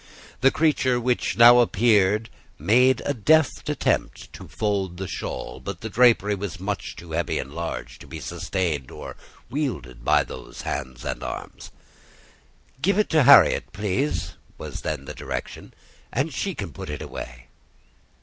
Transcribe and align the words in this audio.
The 0.39 0.49
creature 0.49 0.99
which 0.99 1.37
now 1.37 1.59
appeared 1.59 2.31
made 2.57 3.03
a 3.05 3.13
deft 3.13 3.69
attempt 3.69 4.33
to 4.33 4.47
fold 4.47 4.97
the 4.97 5.07
shawl; 5.07 5.59
but 5.59 5.81
the 5.81 5.91
drapery 5.91 6.33
was 6.33 6.59
much 6.59 6.95
too 6.95 7.11
heavy 7.11 7.37
and 7.37 7.53
large 7.53 7.99
to 7.99 8.07
be 8.07 8.19
sustained 8.19 8.89
or 8.89 9.15
wielded 9.51 10.03
by 10.03 10.23
those 10.23 10.61
hands 10.63 11.05
and 11.05 11.21
arms. 11.21 11.69
"Give 12.81 12.97
it 12.97 13.11
to 13.11 13.25
Harriet, 13.25 13.71
please," 13.73 14.33
was 14.57 14.81
then 14.81 15.05
the 15.05 15.13
direction, 15.13 15.71
"and 16.11 16.33
she 16.33 16.55
can 16.55 16.73
put 16.73 16.89
it 16.89 17.03
away." 17.03 17.49